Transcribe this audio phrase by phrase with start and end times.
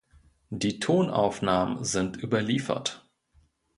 [0.49, 3.07] Die Tonaufnahmen sind überliefert.